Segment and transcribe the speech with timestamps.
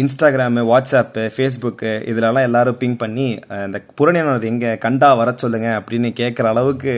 [0.00, 6.08] Instagram WhatsApp Facebook இதுலலாம் எல்லாரும் ping பண்ணி அந்த இந்த புறநியனர் எங்கே கண்டா வர சொல்லுங்க அப்படின்னு
[6.20, 6.92] கேட்குற அளவுக்கு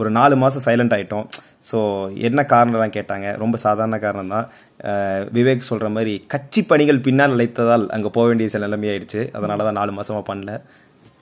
[0.00, 1.26] ஒரு நாலு மாதம் சைலண்ட் ஆகிட்டோம்
[1.68, 1.78] ஸோ
[2.28, 3.28] என்ன காரணம்லாம் கேட்டாங்க?
[3.42, 4.48] ரொம்ப சாதாரண காரணம் தான்
[5.36, 9.22] விவேக் சொல்கிற மாதிரி கட்சி பணிகள் பின்னால் நிலைத்ததால் அங்கே போக வேண்டிய சில நிலைமையாயிடுச்சு.
[9.36, 10.52] அதனால தான் நாலு மாதமாக பண்ணல.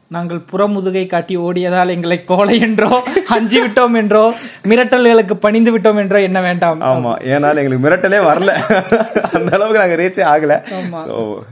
[0.09, 4.25] நாங்கள் புறமுதுகை காட்டி ஓடியதால் எங்களை கோலை என்றோ அஞ்சு விட்டோம் என்றோ
[4.70, 6.80] மிரட்டல்களுக்கு பணிந்து விட்டோம் என்றோ என்ன வேண்டாம்?
[6.80, 8.52] ஆமா ஏன்னா எங்களுக்கு மிரட்டலே வரல.
[9.37, 10.56] அந்த அளவுக்கு நாங்க ரீச்சே ஆகல.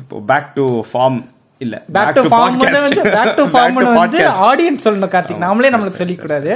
[0.03, 1.21] இப்போ பேக் டு ஃபார்ம்
[1.61, 4.22] இல்ல பேக் டு ஃபார்ம் வந்து பேக் டு ஃபார்ம் வந்து.
[4.49, 5.43] ஆடியன்ஸ் சொல்லணும் கார்த்திக்.
[5.46, 6.50] நாமளே நம்மளுக்கு சொல்லிக் கூடாது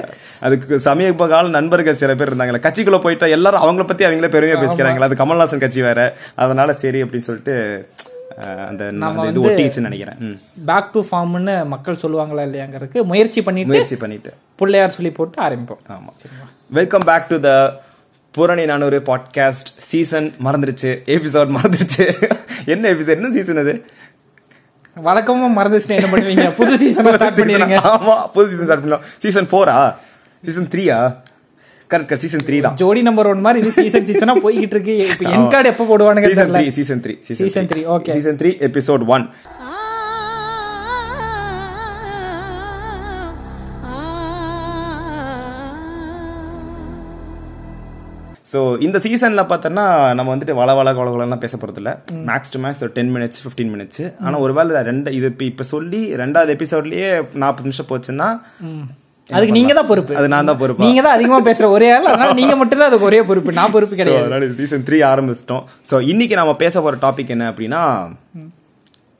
[0.47, 5.09] அதுக்கு சமீப கால நண்பர்கள் சில பேர் இருந்தாங்களே கட்சிக்குள்ள போயிட்டா எல்லாரும் அவங்கள பத்தி அவங்களே பெருமையா பேசிக்கிறாங்களா.
[5.11, 6.01] அது கமல்ஹாசன் கட்சி வேற.
[6.35, 7.57] அதனால சரி அப்படின்னு சொல்லிட்டு
[8.39, 8.85] அந்த
[9.29, 10.19] இது ஒட்டிச்சுன்னு நினைக்கிறேன்.
[10.67, 14.31] பேக் டு ஃபார்ம்னு மக்கள் சொல்லுவாங்களா இல்லையாங்கிறதுக்கு முயற்சி பண்ணிட்டு முயற்சி பண்ணிட்டு.
[14.57, 15.83] பிள்ளையார் சொல்லி போட்டு ஆரம்பிப்போம்.
[15.91, 16.11] ஆமா.
[16.71, 17.51] Welcome back to the
[18.35, 20.91] Purani நானூறு பாட்காஸ்ட் சீசன் மறந்துருச்சு.
[21.07, 22.07] எபிசோட் மறந்துருச்சு.
[22.75, 23.75] என்ன எபிசோட் என்ன சீசன் அது?
[24.97, 26.57] வழக்கமா மறந்துச்சுன்னா என்ன பண்ணுவீங்க?
[26.57, 29.79] புது சீசன் ஸ்டார்ட் பண்ணிருங்க ஆமா புது சீசன் ஸ்டார்ட் பண்ணலாம் சீசன் ஃபோரா
[30.45, 30.99] சீசன் த்ரீயா
[31.91, 32.77] கரெக்ட் கரெக்ட் சீசன் த்ரீ தான்.
[32.81, 36.43] ஜோடி நம்பர் ஒன் மாதிரி இது சீசன் சீசனா போய்கிட்டு இருக்கு இப்ப என் கார்டு எப்ப போடுவானுங்க சீசன்
[36.45, 36.63] தெரியல.
[36.63, 38.15] Three season three Season three, okay.
[38.19, 39.27] Season three episode one
[48.51, 49.85] so இந்த சீசன்ல பார்த்தோன்னா
[50.19, 51.93] நம்ம வந்துட்டு வள வள கொல கொலலாம் பேச போறது இல்ல
[52.29, 56.01] மேக்ஸ் டு மேக்ஸ் ஒரு டென் மினிட்ஸ் ஃபிஃப்டீன் மினிட்ஸ் ஆனா ஒருவேளை ரெண்டு இது இப்போ இப்போ சொல்லி
[56.23, 57.09] ரெண்டாவது எபிசோட்லயே
[57.43, 58.29] நாற்பது நிமிஷம் போச்சுன்னா
[59.31, 60.17] அதுக்கு நீங்க தான் பொறுப்பு.
[60.17, 60.85] அது நான் தான் பொறுப்பா?
[60.85, 62.05] நீங்க தான் அதிகமா பேசுற ஒரே ஆள்?
[62.05, 63.53] அதனால நீங்க மட்டும் தான் அதுக்கு ஒரே பொறுப்பு.
[63.53, 64.25] நான் பொறுப்பு கிடையாது.
[64.25, 65.65] அதனால சீசன் த்ரீ ஆரம்பிச்சிட்டோம்.
[65.91, 67.81] ஸோ இன்னைக்கு நாம பேச போற டாபிக் என்ன அப்படின்னா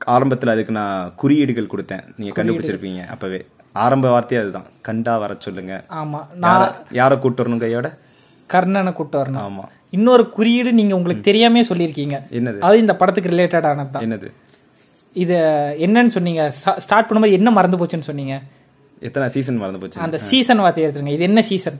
[0.07, 2.03] ஆரம்பத்துல அதுக்கு நான் குறியீடுகள் கொடுத்தேன்.
[2.17, 3.45] நீங்க கண்டுபிடிச்சிருப்பீங்க அப்பவே.
[3.75, 4.65] ஆரம்ப வார்த்தையே அதுதான்.
[4.81, 5.83] கண்டா வர சொல்லுங்க.
[6.01, 6.19] ஆமா.
[6.33, 7.87] நான் யார- கூட்டு வரணும் கையோட?
[8.49, 9.41] கர்ணனை கூட்டு வரணும்.
[9.41, 9.65] ஆமா.
[9.89, 12.17] இன்னொரு குறியீடு நீங்க உங்களுக்கு தெரியாமே சொல்லியிருக்கீங்க.
[12.31, 12.59] என்னது?
[12.59, 14.29] அது இந்த படத்துக்கு ரிலேட்டட் ஆனது தான் என்னது?
[15.15, 15.35] இது
[15.79, 16.49] என்னன்னு சொன்னீங்க.
[16.77, 18.41] ஸ்டார்ட் பண்ணும்போது என்ன மறந்து போச்சுன்னு சொன்னீங்க.
[18.99, 20.01] எத்தனை சீசன் மறந்து போச்சு?
[20.01, 21.07] அந்த சீசன் வார்த்தை எடுத்துருங்க.
[21.07, 21.79] இது என்ன சீசன்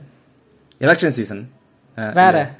[0.80, 1.50] எலெக்ஷன் சீசன்
[1.94, 2.56] வேற.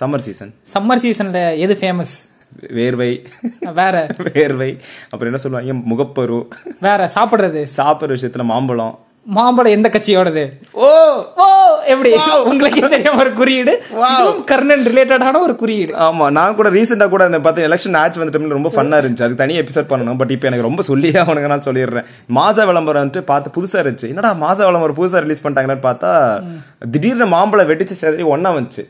[0.00, 3.26] சம்மர் சீசன் சம்மர் சீசன்ல எது ஃபேமஸ் வேர்வை.
[3.74, 4.06] வேற.
[4.18, 4.78] வேர்வை.
[5.10, 5.94] அப்புறம் என்ன சொல்லுவாங்க?
[5.94, 6.48] முகப்பரு.
[6.80, 7.10] வேற.
[7.14, 7.66] சாப்பிடுறது.
[7.76, 8.98] சாப்பிடுற விஷயத்துல மாம்பழம்.
[9.26, 10.42] மாம்பழம் எந்த கட்சியோடது?
[10.86, 10.88] ஓ!
[11.42, 11.46] ஓ
[11.92, 12.10] எப்படி?
[12.50, 13.72] உங்களுக்கு தெரியாம ஒரு குறியீடு.
[14.50, 15.92] கர்ணன் ரிலேட்டடான ஒரு குறியீடு.
[16.06, 19.24] ஆமா நான் கூட ரீசெண்டா கூட பார்த்து எலெக்ஷன் ஆட்சி வந்த டைம்ல ரொம்ப ஃபன்னா இருந்துச்சு.
[19.26, 20.18] அதுக்கு தனி எபிசோட் பண்ணணும்.
[20.20, 22.06] பட் இப்போ எனக்கு ரொம்ப சொல்லியே அவனுங்க நான் சொல்லிடுறேன்.
[22.38, 24.10] மாச விளம்பரம் வந்துட்டு பார்த்து புதுசா இருந்துச்சு.
[24.12, 26.12] என்னடா மாச விளம்பரம் புதுசா ரிலீஸ் பண்ணிட்டாங்கன்னு பார்த்தா
[26.94, 28.84] திடீர்னு மாம்பழம் வெடிச்சு சேதறி ஒண்ணா வந்துச்சு.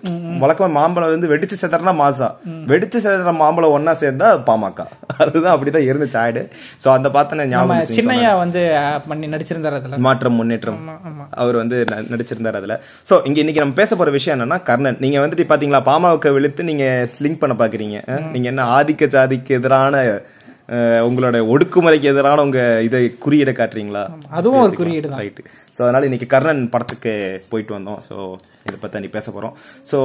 [0.44, 2.28] வழக்கமா மாம்பழம் வந்து வெடிச்சு சேதறனா மாசா.
[2.72, 4.80] வெடிச்சு சேதற மாம்பழம் ஒண்ணா சேர்ந்தா பாமக.
[5.24, 6.44] அதுதான் அப்படிதான் இருந்துச்சு ஆயிடு.
[6.84, 7.94] சோ அந்த பார்த்தன ஞாபகம்.
[8.00, 8.62] சின்னையா வந்து
[9.10, 10.02] பண்ணி நடிச்சிருந்தாரு அதுல.
[10.26, 10.78] மாற்றம் முன்னேற்றம்.
[11.36, 11.76] அவர் வந்து
[12.12, 12.74] நடிச்சிருந்தார் அதுல.
[13.08, 14.98] சோ இங்க இன்னைக்கு நம்ம பேச போற விஷயம் என்னன்னா கர்ணன்.
[15.00, 17.98] நீங்க வந்துட்டு பாத்தீங்களா பாமாவுக்கு விழுத்து நீங்க ஸ்லிங்க் பண்ண பாக்குறீங்க.
[18.12, 18.24] அஹ்?
[18.32, 19.94] நீங்க என்ன ஆதிக்க ஜாதிக்கு எதிரான
[21.06, 24.02] உங்களோட ஒடுக்குமுறைக்கு எதிரான உங்க இதை குறியீடை காட்டுறீங்களா?
[24.30, 25.20] அதுவும் ஒரு குறியீடு தான்.
[25.20, 25.40] ரைட்
[25.74, 27.12] ஸோ அதனால இன்னைக்கு கர்ணன் படத்துக்கு
[27.50, 28.00] போயிட்டு வந்தோம்.
[28.08, 28.16] ஸோ
[28.66, 29.54] இதை பத்தி நீ பேச போறோம்.
[29.86, 29.98] ஸோ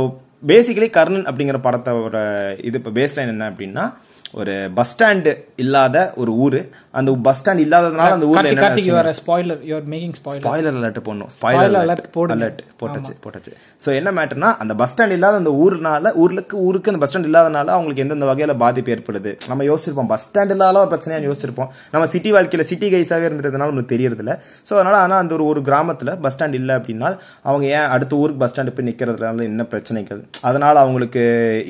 [0.43, 2.19] பேசிக்கலி கர்ணன் அப்படிங்கிற படத்தோட
[2.61, 3.85] இது இப்போ பேஸ் லைன் என்ன அப்படின்னா
[4.33, 6.61] ஒரு பஸ் ஸ்டாண்டு இல்லாத ஒரு ஊரு.
[6.99, 10.77] அந்த பஸ் ஸ்டாண்ட் இல்லாததுனால அந்த ஊர்ல கார்த்திக் என்ன Karthik you are spoiler you are making spoiler spoiler
[10.79, 11.29] alert போடணும்.
[11.35, 12.01] Spoiler alert.
[12.15, 12.45] போடுங்க.
[12.45, 13.51] அலர்ட் போட்டாச்சு போட்டாச்சு.
[13.83, 17.71] சோ என்ன மேட்டர்னா அந்த பஸ் ஸ்டாண்ட் இல்லாத அந்த ஊர்னால ஊருக்கு ஊருக்கு அந்த பஸ் ஸ்டாண்ட் இல்லாதனால
[17.75, 19.33] அவங்களுக்கு எந்தெந்த வகையில பாதிப்பு ஏற்படுது?
[19.51, 20.09] நம்ம யோசிச்சிருப்போம்.
[20.13, 21.71] பஸ் ஸ்டாண்ட் இல்லாத ஒரு பிரச்சனையா யோசிச்சிருப்போம்.
[21.93, 24.35] நம்ம சிட்டி வாழ்க்கையில சிட்டி கைஸாவே இருந்ததுனால நமக்கு தெரியறது இல்ல
[24.67, 27.11] சோ அதனால ஆனா அந்த ஒரு ஒரு கிராமத்துல பஸ் ஸ்டாண்ட் இல்ல அப்படின்னா
[27.49, 30.21] அவங்க ஏன் அடுத்த ஊருக்கு பஸ் ஸ்டாண்டு போய் நிக்கிறதுனால என்ன பிரச்சனைகள்?
[30.49, 31.23] அதனால அவங்களுக்கு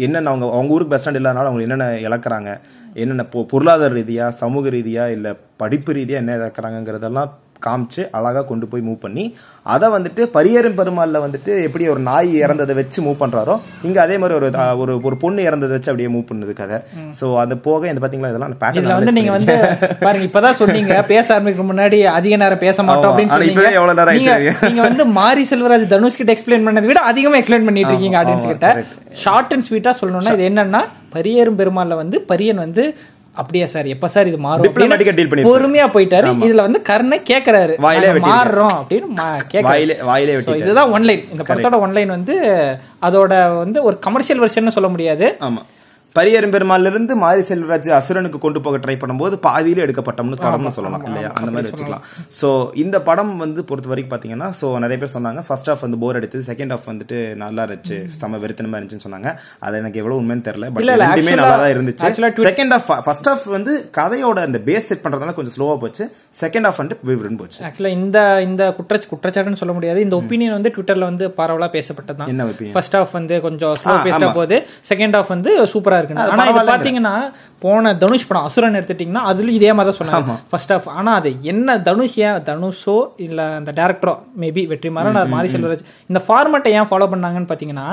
[0.07, 2.51] என்னென்ன அவங்க அவங்க ஊருக்கு பஸ் ஸ்டாண்ட் இல்லாதனால அவங்க என்னென்ன இழக்கிறாங்க?
[2.95, 7.31] என்னென்ன பொ- பொருளாதார ரீதியா சமூக ரீதியா இல்ல படிப்பு ரீதியா என்ன இழக்கிறாங்கிறதெல்லாம்
[7.61, 9.23] காமிச்சு அழகா கொண்டு போய் மூவ் பண்ணி
[9.65, 14.35] அதை வந்துட்டு பரியரும் பெருமாள்ல வந்துட்டு எப்படி ஒரு நாய் இறந்ததை வச்சு மூவ் பண்றாரோ இங்க அதே மாதிரி
[14.37, 14.47] ஒரு
[14.81, 16.77] ஒரு ஒரு பொண்ணு இறந்ததை வச்சு அப்படியே மூவ் பண்ணுது கதை.
[17.19, 19.57] சோ அது போக இந்த பாத்தீங்களா இதெல்லாம் இதுல வந்து நீங்க பேட்டர்ன் வந்து
[20.01, 23.13] பாருங்க இப்பதான் சொன்னீங்க பேச ஆரம்பிக்க முன்னாடி அதிக நேரம் பேச மாட்டோம்.
[23.13, 24.17] அப்படின்னு இப்பவே எவ்வளவு நேரம்
[24.65, 28.71] நீங்க வந்து மாரி செல்வராஜ் தனுஷ் கிட்ட எக்ஸ்பிளைன் பண்ணதை விட அதிகமா எக்ஸ்பிளைன் பண்ணிட்டு இருக்கீங்க ஆடியன்ஸ் கிட்ட.
[29.21, 30.83] ஷார்ட் அண்ட் ஸ்வீட்டா சொல்லணும்னா இது என்னன்னா
[31.15, 32.83] பரியரும் பெருமாள்ல வந்து பரியன் வந்து
[33.33, 34.63] அப்படியா சார் எப்ப சார் இது மாறும்.
[35.49, 36.25] பொறுமையா போயிட்டாரு.
[36.47, 37.75] இதுல வந்து கர்ணை கேக்குறாரு.
[38.31, 39.07] மாறுறோம் அப்படின்னு
[40.63, 42.35] இதுதான் ஒன்லைன் இந்த படத்தோட ஒன்லைன் வந்து
[43.01, 45.27] அதோட வந்து ஒரு கமர்ஷியல் வெர்ஷன் சொல்ல முடியாது.
[46.11, 51.03] ஆமா பரியரும் பெருமாள்ல இருந்து மாரி செல்வராஜ் அசுரனுக்கு கொண்டு போக ட்ரை பண்ணும்போது பாதியில எடுக்கப்பட்டோம்னு படம்னு சொல்லலாம்
[51.09, 51.29] இல்லையா?
[51.39, 52.03] அந்த மாதிரி வச்சுக்கலாம்.
[52.39, 52.47] சோ
[52.83, 56.43] இந்த படம் வந்து பொறுத்த வரைக்கும் பாத்தீங்கன்னா சோ நிறைய பேர் சொன்னாங்க ஃபர்ஸ்ட் ஹாஃப் வந்து போர் அடித்தது
[56.49, 59.31] செகண்ட் ஹாஃப் வந்துட்டு நல்லா இருந்துச்சு செம வெறுத்தனமா இருந்துச்சுன்னு சொன்னாங்க.
[59.67, 62.43] அது எனக்கு எவ்வளவு உண்மைன்னு தெரியல பட் ரெண்டுமே நல்லா தான் இருந்துச்சு.
[62.49, 66.05] செகண்ட் ஹாஃப் ஃபர்ஸ்ட் ஹாஃப் வந்து கதையோட அந்த பேஸ் செட் பண்றதுனால கொஞ்சம் ஸ்லோவா போச்சு.
[66.41, 67.61] செகண்ட் ஹாஃப் வந்து விறுவிறுன்னு போச்சு.
[67.69, 68.17] ஆக்சுவலா இந்த
[68.49, 70.01] இந்த குற்றச் குற்றச்சாட்டுன்னு சொல்ல முடியாது.
[70.07, 72.75] இந்த ஒப்பீனியன் வந்து ட்விட்டர்ல வந்து பரவலா opinion?
[72.75, 74.31] ஃபர்ஸ்ட் ஹாஃப் வந்து கொஞ்சம் ஸ்லோ பேஸ்டா.
[74.41, 74.59] போகுது.
[74.91, 76.25] செகண்ட் ஹாஃப் வந்து சூப்பரா இருக்குன்னு.
[76.27, 77.13] ஆனா இது பாத்தீங்கன்னா
[77.61, 80.19] போன தனுஷ் படம் அசுரன் எடுத்துட்டீங்கன்னா அதுலயும் இதே மாதிரி தான் சொன்னாங்க
[80.51, 85.51] ஃபர்ஸ்ட் ஆஃப் ஆனா அது என்ன தனுஷ் ஏன் தனுஷோ இல்ல அந்த டேரக்டரோ மேபி வெற்றிமாறன் அது மாரி
[85.53, 87.87] செல்வராஜ் இந்த ஃபார்மேட்டை ஏன் ஃபாலோ பண்ணாங்கன்னு பாத்தீங்கன்னா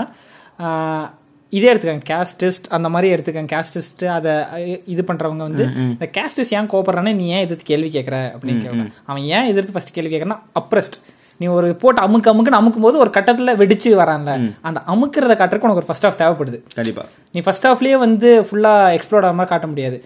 [1.52, 4.32] இதே எடுத்துக்கங்க கேஸ்டிஸ்ட் அந்த மாதிரி எடுத்துக்கங்க கேஸ்டிஸ்ட் அதை
[4.86, 8.16] இது பண்றவங்க வந்து இந்த கேஸ்டிஸ்ட் ஏன் கோபப்படுறானே நீ ஏன் எதிர்த்து கேள்வி கேட்கற?
[8.32, 10.98] அப்படின்னு கேட்கணும் அவன் ஏன் எதிர்த்து ஃபர்ஸ்ட் கேள்வி கேட்கறனா அப்ரஸ்ட்
[11.40, 14.30] நீ ஒரு போட்டு அமுக்கு அமுக்குன்னு அமுக்கும் போது ஒரு கட்டத்துல வெடிச்சு வரான்ல.
[14.62, 16.58] அந்த அமுக்குறத காட்டுறதுக்கு உனக்கு ஒரு ஃபர்ஸ்ட் ஆஃப் தேவைப்படுது.
[16.74, 17.02] கண்டிப்பா.
[17.34, 20.02] நீ ஃபர்ஸ்ட் ஹாஃப்லயே வந்து ஃபுல்லா எக்ஸ்ப்ளோர் ஆகாம காட்ட முடியாது.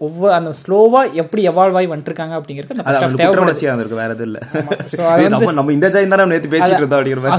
[0.00, 2.76] ஒவ்வொரு அந்த ஸ்லோவா எப்படி எவால்வ் ஆகி வந்துருக்காங்க அப்படிங்கிறது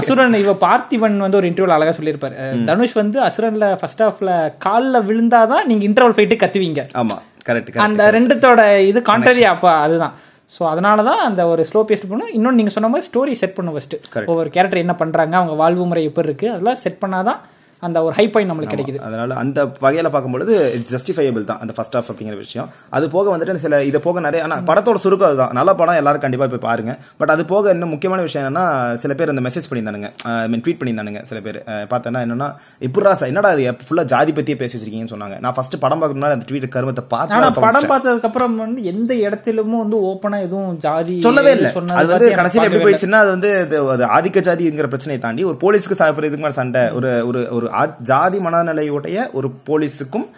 [0.00, 2.34] அசுரன் இவ பார்த்திபன் வந்து ஒரு இன்டர்வல் அழகா சொல்லியிருப்பாரு.
[2.44, 6.82] அஹ், தனுஷ் வந்து அசுரன்ல ஃபர்ஸ்ட் ஹாஃப்ல கால்ல விழுந்தாதான் நீங்க இன்டர்வல் ஃபைட்டு கத்துவீங்க.
[6.96, 7.16] ஆமா
[7.46, 10.10] கரெக்ட் அந்த ரெண்டுத்தோட இது கான்ட்ரரி அப்ப அதுதான்.
[10.52, 13.74] சோ அதனால தான் அந்த ஒரு ஸ்லோ பேஸ்ட் பண்ணும் இன்னொன்னு நீங்க சொன்ன மாதிரி ஸ்டோரி செட் பண்ணும்
[13.74, 13.96] ஃபர்ஸ்ட்
[14.26, 17.40] ஒவ்வொரு கேரக்டர் என்ன பண்றாங்க அவங்க வாழ்வு முறை எப்படி இருக்கு அதெல்லாம் செட் பண்ணாதான்
[17.86, 19.00] அந்த ஒரு ஹை பாயிண்ட் நம்மளுக்கு கிடைக்குது.
[19.08, 22.68] அதனால அந்த வகையில பார்க்கும்பொழுது இட்ஸ் ஜஸ்டிஃபைபிள் தான் அந்த ஃபர்ஸ்ட் ஆஃப் அப்படிங்கிற விஷயம்.
[22.96, 25.52] அது போக வந்துட்டு சில இது போக நிறைய ஆனா படத்தோட சுருக்கம் அதுதான்.
[25.58, 26.94] நல்ல படம் எல்லாரும் கண்டிப்பா போய் பாருங்க.
[27.20, 28.64] பட் அது போக இன்னும் முக்கியமான விஷயம் என்னன்னா
[29.02, 30.10] சில பேர் அந்த மெசேஜ் பண்ணியிருந்தானுங்க.
[30.44, 31.60] ஐ மீன் ட்வீட் பண்ணியிருந்தானுங்க சில பேர்.
[31.92, 32.48] பார்த்தேன்னா என்னன்னா
[32.88, 35.38] எப்படா சார் என்னடா அது ஃபுல்லா ஜாதி பத்தியே பேசி வச்சிருக்கீங்கன்னு சொன்னாங்க.
[35.46, 40.00] நான் ஃபர்ஸ்ட் படம் முன்னாடி அந்த ட்வீட் கருமத்தை பார்த்து படம் பார்த்ததுக்கு அப்புறம் வந்து எந்த இடத்திலுமே வந்து
[40.10, 41.72] ஓப்பனா எதுவும் ஜாதி சொல்லவே இல்ல.
[42.00, 42.84] அது வந்து கடைசியில எப்படி.
[42.84, 43.50] போயிடுச்சுன்னா அது வந்து
[43.92, 47.10] ஒரு ஆதிக்க ஜாதிங்கிற பிரச்சனையை தாண்டி ஒரு போலீஸ்க்கு சாப்பிடுறதுக்கு சண்டை ஒரு
[47.56, 47.66] ஒரு
[48.02, 50.28] ஜாதி மனநிலையுடைய ஒரு போலீஸுக்கும்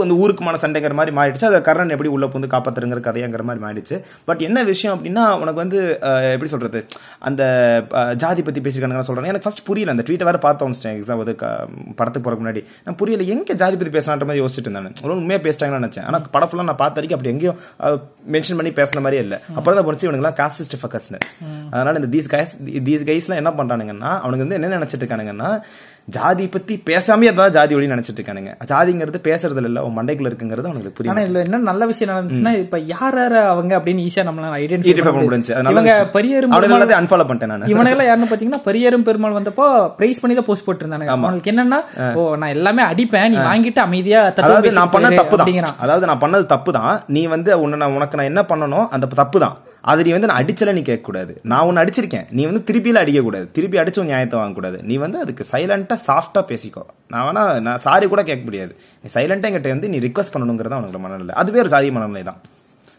[0.00, 1.44] அந்த ஊருக்குமான சண்டைங்கிற மாதிரி மாறிடுச்சு.
[1.44, 4.02] அதை கர்ணன் எப்படி உள்ள புந்து காப்பாத்துறங்கிற கதையாங்கிற மாதிரி மாறிடுச்சு.
[4.24, 6.86] பட் என்ன விஷயம் அப்படின்னா உனக்கு வந்து எப்படி சொல்றது?
[7.18, 7.42] அந்த
[8.16, 9.24] ஜாதி பத்தி பேசிருக்காங்க சொல்றேன்.
[9.24, 9.90] எனக்கு ஃபர்ஸ்ட் புரியல.
[9.90, 12.64] அந்த ட்வீட்டை வேற பார்த்து வந்துட்டேன் எக்ஸாம் க- படத்துக்கு போறதுக்கு முன்னாடி.
[12.84, 13.22] நான் புரியல.
[13.22, 16.04] எங்க ஜாதி பத்தி பேசலான்ற மாதிரி யோசிச்சுட்டு இருந்தேன் ஒரு உண்மையா பேசிட்டாங்கன்னு நினைச்சேன்.
[16.04, 17.58] ஆனா படம் ஃபுல்லா நான் பார்த்த வரைக்கும் அப்படி எங்கேயும்
[18.32, 19.40] மென்ஷன் பண்ணி பேசின மாதிரியே இல்ல.
[19.54, 21.18] அப்புறம் தான் புரிச்சு இவனுங்களாம் காஸ்டிஸ்ட் ஃபக்கஸ்னு
[21.70, 25.60] அதனால இந்த தீஸ் கைஸ் தீஸ் கைஸ்லாம் என்ன பண்றானுங்கன்னா அவனுக்கு வந்து என்ன நினைச்சிட்டு இருக்கானுங்கன்னா
[26.08, 28.50] ஜாதி பத்தி பேசாமே அதான் ஜாதி ஒளி நினைச்சிட்டு இருக்கானுங்க.
[28.70, 31.12] ஜாதிங்கிறது பேசுறதுல இல்ல உன் மண்டைக்குள்ள இருக்குங்கிறது அவனுக்கு புரியும்.
[31.12, 35.64] ஆனா இதுல என்ன நல்ல விஷயம் நடந்துச்சுன்னா இப்ப யார் யாரு அவங்க அப்படின்னு ஈஸியா நம்மளால ஐடென்டிஃபை பண்ண
[35.66, 35.94] நல்ல இவங்க.
[36.16, 36.54] பரியரும்
[37.00, 37.70] unfollow பண்ணிட்டேன் நானு.
[37.72, 39.66] இவனுங்க யாருன்னு பாத்தீங்கன்னா பரியரும் பெருமாள் வந்தப்போ
[39.98, 41.80] பிரைஸ் பண்ணி தான் போஸ்ட் போட்டுருந்தாங்க அவங்களுக்கு என்னன்னா
[42.20, 43.28] ஓ நான் எல்லாமே அடிப்பேன்.
[43.34, 47.52] நீ வாங்கிட்டு அமைதியா அதாவது நான் பண்ண தப்பு தான் அதாவது நான் பண்ணது தப்பு தான் நீ வந்து
[47.66, 49.56] உன்னை உனக்கு நான் என்ன பண்ணணும் அந்த தப்பு தான்
[49.90, 51.32] அது நீ வந்து நான் அடிச்சல நீ கேட்கக்கூடாது.
[51.52, 52.26] நான் உன்னை அடிச்சிருக்கேன்.
[52.38, 53.46] நீ வந்து திருப்பியில் அடிக்கக்கூடாது.
[53.56, 54.78] திருப்பி அடிச்சு உன் நியாயத்தை வாங்கக்கூடாது.
[54.90, 56.84] நீ வந்து அதுக்கு சைலண்ட்டாக சாஃப்டாக பேசிக்கோ.
[57.12, 58.72] நான் வேணா நான் சாரி கூட கேட்க முடியாது.
[59.02, 61.34] நீ சைலண்ட்டாக என்கிட்ட வந்து நீ ரிக்வஸ்ட் பண்ணணுங்கிறதா உனக்கு மனநிலை.
[61.42, 62.40] அதுவே ஒரு ஜாதி மனநிலை தான்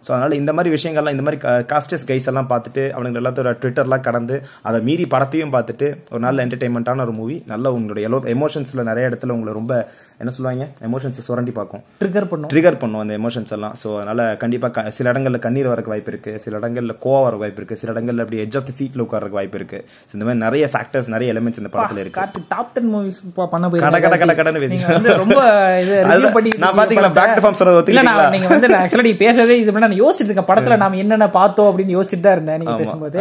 [0.08, 4.36] ஸோ அதனால இந்த மாதிரி விஷயங்கள்லாம் இந்த மாதிரி காஸ்டஸ் கைஸ் எல்லாம் பார்த்துட்டு அவனுங்க எல்லாத்தோட ட்விட்டர்லாம் கடந்து
[4.62, 9.30] அதை மீறி படத்தையும் பார்த்துட்டு ஒரு நல்ல என்டர்டைன்மெண்ட்டான ஒரு மூவி நல்ல உங்களுடைய எலோ எமோஷன்ஸ்ல நிறைய இடத்துல
[9.30, 9.88] உங்களை ரொம்ப
[10.20, 10.68] என்ன சொல்லுவாங்க?
[10.88, 11.82] எமோஷன்ஸ் சுரண்டி பார்க்கும்.
[12.04, 12.50] ட்ரிகர் பண்ணும்.
[12.50, 13.74] ட்ரிகர் பண்ணும் அந்த எமோஷன்ஸ் எல்லாம்.
[13.84, 16.40] ஸோ அதனால கண்டிப்பா க- சில இடங்கள்ல கண்ணீர் வரக்கு வாய்ப்பு இருக்கு.
[16.40, 17.76] சில இடங்கள்ல கோவம் வர வாய்ப்பு இருக்கு.
[17.76, 19.86] சில இடங்கள்ல அப்படி எட்ஜ் ஆஃப் தி சீட்ல உட்காரக்கு வாய்ப்பு இருக்கு.
[20.06, 22.22] So, இந்த மாதிரி நிறைய ஃபேக்டர்ஸ் நிறைய எலிமெண்ட்ஸ் இந்த படத்துல இருக்கு.
[22.50, 25.40] டாப் டென் மூவிஸ் பண்ண கட கட கட கடன்னு வந்து ரொம்ப
[25.82, 26.06] இது
[26.58, 28.30] நான் பாத்தீங்களா, சொன்னதை இல்ல நான் ஒத்துக்கிட்டீங்களா?
[28.30, 31.96] நீங்க வந்து ஆக்சுவலா நீங்க பேசுறதே இது பண்ண நான் யோசிச்சிட்டு இருக்கேன் படத்துல நாம என்னென்ன பார்த்தோம் அப்படின்னு
[31.96, 33.20] யோசிச்சுட்டு தான் இருந்தேன் நீங்க பேசும்போது.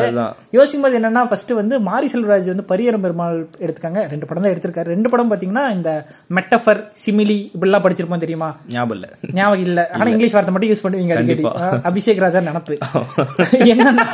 [0.58, 4.02] யோசிக்கும் போது என்னன்னா ஃபர்ஸ்ட் வந்து மாரி செல்வராஜ் வந்து பரியரம் பெருமாள் எடுத்துக்காங்க.
[4.12, 4.88] ரெண்டு படம் தான் எடுத்திருக்காரு.
[4.94, 5.90] ரெண்டு படம் பாத்தீங்கன்னா இந்த
[6.38, 8.50] மெட்டஃபர் சிமிலி இப்படிலாம் படிச்சிருப்போம் தெரியுமா?
[8.76, 9.08] ஞாபகம் இல்ல.
[9.40, 9.80] ஞாபகம் இல்ல.
[9.92, 11.46] ஆனா இங்கிலீஷ் வார்த்தை மட்டும் யூஸ் பண்ணுவீங்க அடிக்கடி.
[11.90, 12.76] அபிஷேக் ராஜா நினப்பு.
[13.72, 14.06] என்னன்னா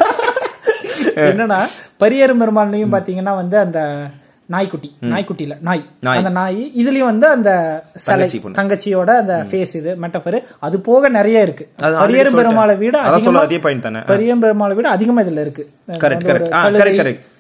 [1.28, 1.60] என்னன்னா
[2.02, 3.81] பரியரும் பெருமாள்லயும் பாத்தீங்கன்னா வந்து அந்த
[4.47, 5.85] நாய்க்குட்டி நாய்க்குட்டி இல்ல நாய்.
[6.17, 7.50] அந்த நாய் இதுலயும் வந்து அந்த
[7.94, 8.29] சிலை.
[8.55, 11.69] தங்கச்சியோட அந்த ஃபேஸ் இது மெட்டபர் அது போக நிறைய இருக்கு.
[11.83, 12.99] பரியரும் பெருமாளை விட
[13.41, 13.99] அதே point தானே.
[13.99, 15.70] பரியரும் பெருமாளை விட அதிகமா இதுல இருக்கு.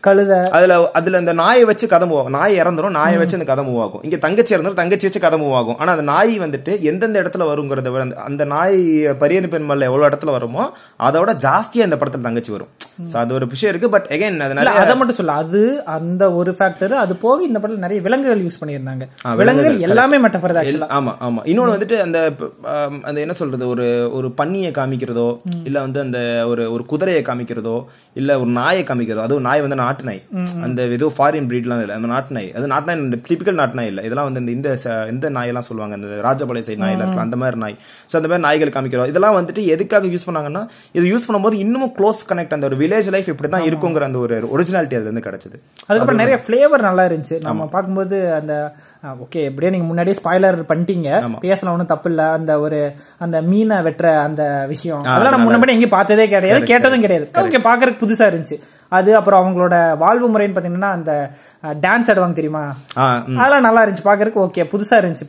[0.00, 2.30] கழுதை, அதுல அதுல இந்த நாயை வச்சு கதை மூவ் ஆகும்.
[2.30, 4.02] நாய் இறந்துரும் நாயை வச்சு அந்த கதை மூவ் ஆகும்.
[4.02, 5.76] இங்க தங்கச்சி இறந்துரும் தங்கச்சி வச்சு கதை மூவ் ஆகும்.
[5.78, 8.78] ஆனா அந்த நாய் வந்துட்டு எந்தெந்த இடத்துல வருங்கிறத விட அந்த- அந்த நாய்
[9.20, 10.64] பரியனு பெண்மல்ல எவ்வளவு இடத்துல வருமோ
[11.00, 12.68] அதோட ஜாஸ்தியா இந்த படத்துல தங்கச்சி வரும்.
[13.12, 13.90] அது ஒரு விஷயம் இருக்கு.
[13.90, 17.58] பட் எகைன் அது இல்ல நிறைய அதை மட்டும் சொல்ல அது அந்த ஒரு ஃபேக்டர் அது போக இந்த
[17.58, 19.04] படத்துல நிறைய விலங்குகள் யூஸ் பண்ணியிருந்தாங்க.
[19.38, 21.40] விலங்குகள் எல்லாமே தான் ஆக்சுவலா ஆமா ஆமா.
[21.46, 22.18] இன்னொன்னு வந்துட்டு அந்த
[23.04, 25.26] அந்த என்ன சொல்றது ஒரு ஒரு பன்னியை காமிக்கிறதோ
[25.64, 26.18] இல்ல வந்து அந்த
[26.48, 27.76] ஒரு ஒரு குதிரையை காமிக்கிறதோ
[28.16, 30.20] இல்ல ஒரு நாயை காமிக்கிறதோ அதுவும் நாய் வந்து நாட்டு நாய்.
[30.66, 32.50] அந்த ஏதோ ஃபாரின் பிரீட்லாம் இல்ல அந்த நாட்டு நாய்.
[32.54, 34.02] அது நாட்டு நாய் டிபிக்கல் நாட்டு நாய் இல்ல.
[34.02, 34.76] இதெல்லாம் வந்து இந்த-
[35.12, 37.76] இந்த நாயெல்லாம் சொல்லுவாங்க இந்த ராஜபாளைய சைடு நாயில இருக்கலாம் அந்த மாதிரி நாய்.
[38.10, 40.62] சோ அந்த மாதிரி நாய்கள் காமிக்கிறோம் இதெல்லாம் வந்துட்டு எதுக்காக யூஸ் பண்ணாங்கன்னா
[40.94, 44.96] இது யூஸ் பண்ணும்போது இன்னமும் க்ளோஸ் கனெக்ட் அந்த ஒரு வில்லேஜ் லைஃப் இப்படிதான் இருக்குங்கிற அந்த ஒரு ஒரிஜினாலிட்டி
[44.96, 45.56] அதுல இருந்து கிடைச்சது.
[45.82, 47.36] அதுக்கப்புறம் நிறைய ஃபிளேவர் நல்லா இருந்துச்சு.
[47.40, 48.54] நம்ம பார்க்கும்போது அந்த
[49.24, 51.38] ஓகே எப்படியே நீங்க முன்னாடியே ஸ்பாய்லர் பண்ணிட்டீங்க.
[51.46, 52.22] பேசலாம் ஒன்றும் தப்பு இல்ல.
[52.38, 52.80] அந்த ஒரு
[53.18, 55.02] அந்த மீனை வெட்டுற அந்த விஷயம்.
[55.14, 56.70] அதெல்லாம் நம்ம முன்னாடி எங்கேயும் பார்த்ததே கிடையாது.
[56.72, 57.28] கேட்டதும் கிடையாது.
[57.44, 58.58] ஓகே பாக்குறதுக்கு புதுசா இருந்துச்சு.
[58.98, 61.12] அது அப்புறம் அவங்களோட வாழ்வு முறைன்னு பாத்தீங்கன்னா அந்த
[61.84, 62.62] டான்ஸ் ஆடுவாங்க தெரியுமா.
[63.02, 64.04] அதெல்லாம் நல்லா இருந்துச்சு.
[64.08, 65.26] பாக்குறதுக்கு ஓகே புதுசா இருந்துச்சு.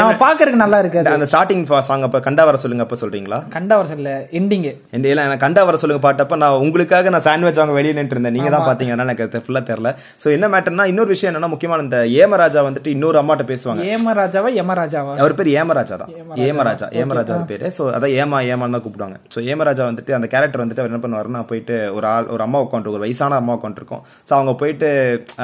[0.00, 3.38] நம்ம பாக்குறதுக்கு நல்லா இருக்கு அந்த ஸ்டார்டிங் சாங் அப்ப கண்டா வர சொல்லுங்க அப்ப சொல்றீங்களா?
[3.56, 4.66] கண்ட வருஷம் இல்ல எண்டிங்
[4.98, 8.36] இல்ல எனக்கு கண்டா வர சொல்லுங்க பாட்டப்ப நான் உங்களுக்காக நான் சாண்ட்விச் வாங்க வெளியே நின்று இருந்தேன்.
[8.36, 9.92] நீங்க தான் பாத்தீங்க எனக்கு ஃபுல்லா தெரியல.
[10.24, 13.88] சோ என்ன மேட்டர்னா இன்னொரு விஷயம் என்னன்னா முக்கியமான இந்த ஏமராஜா வந்துட்டு இன்னொரு அம்மாட்ட பேசுவாங்க.
[13.96, 16.12] ஏமராஜாவா யமராஜாவா அவர் பேர் ஏமராஜா தான்.
[16.48, 16.88] ஏமராஜா.
[17.02, 17.72] ஏமராஜா அவர் பேரு.
[17.78, 19.18] சோ அதான் ஏமா ஏமான்னு தான் கூப்பிடுவாங்க.
[19.34, 22.94] சோ ஏமராஜா வந்துட்டு அந்த கேரக்டர் வந்துட்டு அவர் என்ன பண்ணுவாருன்னா போயிட்டு ஒரு ஆள் ஒரு அம்மா உட்காந்து
[22.94, 24.02] ஒரு வயசான அம்மா உட்காந்துருக்கும்.
[24.28, 24.88] சோ அவங்க போயிட்டு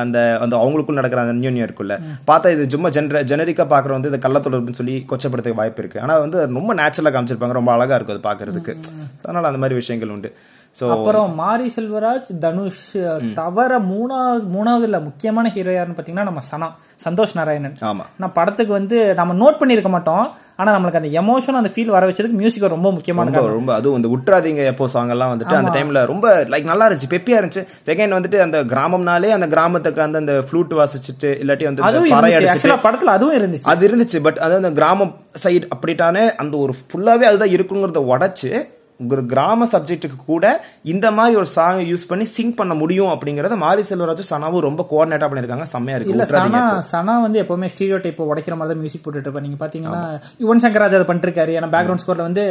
[0.02, 1.95] அந்த அந்த அவங்களுக்குள்ள நடக்கிற அந்த அந்யோன்யம் இருக்குல்ல.
[2.30, 6.00] பார்த்தா இது சும்மா ஜென்ர ஜெனரிக்கா பாக்குற வந்து இந்த கள்ளத்தொடர்புன்னு சொல்லி கொச்சப்படுத்த வாய்ப்பு இருக்கு.
[6.00, 7.59] ஆனா வந்து ரொம்ப நேச்சுரலா காமிச்சிருப்பாங்க.
[7.61, 8.75] ரொம்ப அழகா இருக்கும் அது பாக்குறதுக்கு
[9.23, 10.30] அதனால அந்த மாதிரி விஷயங்கள் உண்டு.
[10.76, 12.98] அப்புறம் மாரி செல்வராஜ் தனுஷ்
[13.34, 16.68] தவிர மூணாவது மூணாவது இல்ல முக்கியமான ஹீரோ யாருன்னு பாத்தீங்கன்னா நம்ம சனா
[17.04, 17.75] சந்தோஷ் நாராயணன்.
[17.80, 18.04] ஆமா.
[18.16, 20.30] நான் படத்துக்கு வந்து நம்ம நோட் பண்ணிருக்க மாட்டோம்.
[20.56, 24.64] ஆனா நம்மளுக்கு அந்த எமோஷன் அந்த ஃபீல் வர வச்சதுக்கு மியூசிக் ரொம்ப முக்கியமான ரொம்ப அதுவும் இந்த உற்றாதீங்க
[24.64, 27.10] எப்போ சாங் எல்லாம் வந்துட்டு அந்த டைம்ல ரொம்ப லைக் நல்லா இருந்துச்சு.
[27.10, 27.64] பெப்பியா இருந்துச்சு.
[27.87, 33.38] செகண்ட் வந்துட்டு அந்த கிராமம்னாலே அந்த கிராமத்துக்கு அந்த அந்த ஃப்ளூட் வாசிச்சுட்டு இல்லாட்டி வந்து அதுவும் படத்துல அதுவும்
[33.38, 33.64] இருந்துச்சு.
[33.64, 34.22] அது இருந்துச்சு.
[34.22, 40.17] பட் அது அந்த கிராமம் சைடு அப்படிட்டானே அந்த ஒரு ஃபுல்லாவே அதுதான் இருக்குங்கிறத உடைச்சு ஒரு கிராம சப்ஜெக்ட்டுக்கு
[40.31, 40.45] கூட
[40.93, 45.26] இந்த மாதிரி ஒரு சாங் யூஸ் பண்ணி சிங் பண்ண முடியும் அப்படிங்கறத மாரி செல்வராஜ் சனாவும் ரொம்ப கோஆர்டினேட்டா
[45.31, 46.14] பண்ணிருக்காங்க செம்மையா இருக்கு.
[46.14, 46.62] இல்ல சனா
[46.93, 50.00] சனா வந்து எப்பவுமே ஸ்டீரியோ டைப் உடைக்கிற மாதிரி தான் மியூசிக் போட்டுட்டு இருப்பேன் நீங்க பாத்தீங்கன்னா
[50.45, 51.52] யுவன் சங்கர் ராஜா அதை பண்ணிருக்காரு.
[51.59, 52.45] ஏன்னா பேக்ரவுண்ட் ஸ்கோர்ல வந்து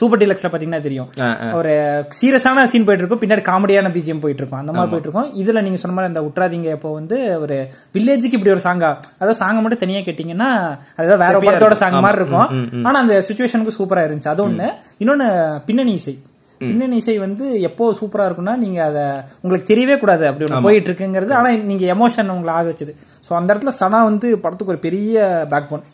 [0.00, 1.10] சூப்பர் டீலக்ஸ்ல பாத்தீங்கன்னா தெரியும்.
[1.58, 1.74] ஒரு
[2.20, 3.22] சீரியஸான சீன் போயிட்டு இருக்கும்.
[3.24, 4.62] பின்னாடி காமெடியான பிஜிஎம் போயிட்டு இருக்கும்.
[4.62, 5.30] அந்த மாதிரி போயிட்டு இருக்கும்.
[5.42, 7.58] இதுல நீங்க சொன்ன மாதிரி அந்த உற்றாதீங்க இப்போ வந்து ஒரு
[7.98, 10.50] வில்லேஜுக்கு இப்படி ஒரு சாங்கா அதாவது சாங்க மட்டும் தனியா கேட்டீங்கன்னா
[10.98, 12.48] அதுதான் வேற படத்தோட சாங் மாதிரி இருக்கும்.
[12.88, 14.32] ஆனா அந்த சுச்சுவேஷனுக்கு சூப்பரா இருந்துச்சு.
[14.34, 14.68] அது ஒண்ணு.
[15.02, 15.28] இன்னொன்னு
[15.68, 16.14] பின்னணி இசை
[16.60, 18.98] பின்னணி இசை வந்து எப்போ சூப்பரா இருக்கும்னா நீங்க அத
[19.40, 22.92] உங்களுக்கு தெரியவே கூடாது அப்படி ஒண்ணு போயிட்டு இருக்குங்கிறது ஆனா நீங்க எமோஷன் உங்களை ஆக வச்சது.
[23.26, 25.16] சோ அந்த இடத்துல சனா வந்து படத்துக்கு ஒரு பெரிய
[25.50, 25.84] பேக் போன்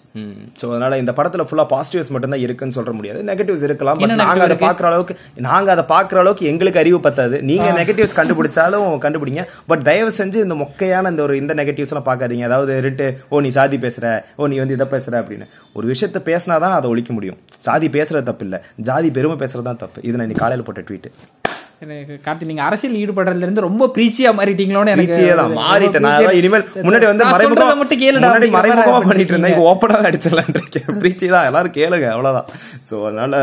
[0.61, 3.20] சோ அதனால இந்த படத்துல ஃபுல்லா பாசிட்டிவ்ஸ் மட்டும் தான் இருக்குன்னு சொல்ற முடியாது.
[3.30, 4.56] நெகட்டிவ்ஸ் இருக்கலாம் பட் நாங்க அதை?
[4.64, 5.14] பாக்குற அளவுக்கு
[5.49, 7.37] நாங்க அதை பாக்குற அளவுக்கு எங்களுக்கு அறிவு பத்தாது.
[7.50, 9.44] நீங்க நெகட்டிவ்ஸ் கண்டுபிடிச்சாலும் கண்டுபிடிங்க.
[9.73, 12.46] பட் தயவு செஞ்சு இந்த மொக்கையான இந்த ஒரு இந்த நெகட்டிவ்ஸ் எல்லாம் பார்க்காதீங்க.
[12.50, 14.06] அதாவது ரிட்டு ஓ நீ சாதி பேசுற.
[14.37, 15.49] ஓ நீ வந்து இதை பேசுற அப்படின்னு.
[15.78, 17.40] ஒரு விஷயத்த பேசினாதான் அதை ஒழிக்க முடியும்.
[17.68, 18.58] சாதி பேசுறது தப்பு இல்ல
[18.88, 19.99] ஜாதி பெருமை பேசுறது தான் தப்பு.
[20.08, 21.11] இது நான் இன்னைக்கு காலையில போட்ட ட்வீட்
[21.85, 25.16] எனக்கு கார்த்தி நீங்க அரசியல் ஈடுபடுறதுல இருந்து ரொம்ப பிரீச்சியா மாறிட்டீங்களோன்னு எனக்கு
[25.59, 26.04] மாறிட்டேன்.
[26.06, 29.54] நான் இனிமேல் முன்னாடி வந்து மறைமுகமா மட்டும் கேளுடா முன்னாடி மறைமுகமா பண்ணிட்டு இருந்தேன்.
[29.54, 30.88] இப்போ ஓப்பனாக அடிச்சிடலான் இருக்கேன்.
[31.02, 31.49] பிரீச்சி தான்.
[31.50, 32.09] எல்லாரும் கேளுங்க.
[32.14, 32.49] அவ்வளவுதான்.
[32.88, 33.42] சோ அதனால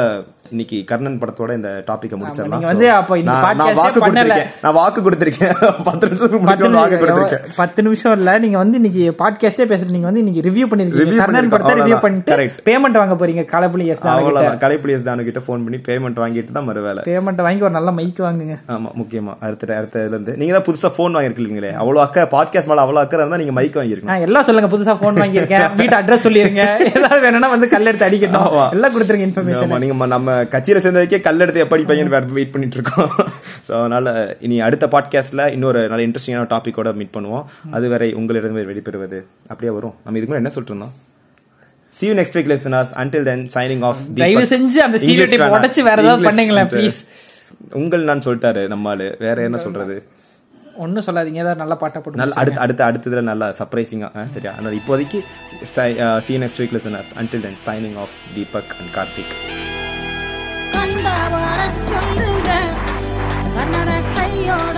[0.54, 2.66] இன்னைக்கு கர்ணன் படத்தோட இந்த டாபிக்கை முடிச்சிடலாம்.
[2.70, 3.46] வந்து அப்ப நான்
[3.78, 4.00] வாக்கு.
[4.00, 4.50] கொடுத்திருக்கேன்.
[4.64, 5.54] நான் வாக்கு கொடுத்திருக்கேன்.
[5.88, 7.46] பத்து முடிக்கும் வாக்கு நிமிஷம் கொடுத்திருக்கேன்.
[7.58, 8.32] பத்து நிமிஷம் இல்ல.
[8.44, 11.18] நீங்க வந்து இன்னைக்கு பாட்காஸ்டே பேசுறீங்க நீங்க வந்து இன்னைக்கு ரிவ்யூ பண்ணிருக்கீங்க.
[11.22, 11.98] கர்ணன் படத்தை ரிவ்யூ.
[12.04, 12.46] பண்ணிட்டு.
[12.68, 14.60] பேமெண்ட் வாங்க போறீங்க கலப்புலி எஸ் தான் அவ்வளவுதான்.
[14.64, 17.04] கலைப்புலியஸ் தானு கிட்ட ஃபோன் பண்ணி பேமெண்ட் வாங்கிட்டு தான் மறு வேலை.
[17.10, 18.58] பேமெண்ட் வாங்கி ஒரு நல்ல மைக் வாங்குங்க.
[18.76, 19.36] ஆமா முக்கியமா.
[19.44, 23.22] அடுத்த அடுத்த இதுல இருந்து நீங்க தான் புதுசா போன் வாங்கிருக்கீங்களே அவ்வளவு அக்கறை பாட்காஸ்ட் மேல அவ்வளவு அக்கறை
[23.22, 25.68] இருந்தா நீங்க மைக் வாங்கிருக்கணும் ஆ, எல்லாம் சொல்லுங்க புதுசா போன் வாங்கியிருக்கேன்.
[25.80, 26.64] வீட்டு அட்ரஸ் சொல்லிருங்க.
[26.94, 28.48] ஏதாவது வேணும்னா வந்து கல்லெடுத்து அடிக்கட்டும்.
[28.76, 33.12] எல்லாம் கொடுத்துருங்க இன்ஃபர்மேஷன் நீங்க நம்ம கட்சியில சேர்ந்த வரைக்கும் கல்லெடுத்து எப்படி பையன் வெயிட் பண்ணிட்டு இருக்கோம்
[33.68, 37.46] சோ அதனால இனி அடுத்த பாட்காஸ்ட்ல இன்னொரு நல்ல இன்ட்ரெஸ்டிங்கான டாபிக்கோட மீட் பண்ணுவோம்.
[37.72, 39.96] அதுவரை உங்களிடம் வெளிப்பெறுவது அப்படியே வரும்.
[40.04, 41.12] நம்ம இதுக்கு என்ன சொல்லிட்டு இருந்தோம்
[42.00, 42.88] See you next week listeners.
[43.02, 43.96] Until then, signing off.
[44.16, 44.44] தயவு.
[44.44, 45.54] செஞ்சு அந்த வேணாம்.
[45.56, 46.98] உடைச்சு வேற ஏதாவது பண்ணுங்களேன், please.
[47.72, 49.16] உங்கள் நான் சொல்லிட்டாரு நம்ம ஆளு.
[49.20, 50.08] வேற என்ன சொல்றது?
[50.78, 51.34] ஒன்னும் சொல்லாதீங்க.
[51.34, 54.52] ஏதாவது நல்ல பாட்டா போட்டு நல்ல அடுத்த அடுத்த அடுத்ததுல நல்லா சர்ப்ரைசிங்கா சரியா?
[54.52, 55.20] அதனால இப்போதைக்கு
[56.20, 59.36] see next week listeners until then signing off Deepak and Karthik
[61.34, 61.60] வர
[61.92, 62.50] சொல்லுங்க.
[63.56, 64.78] கண்ணனை கையோட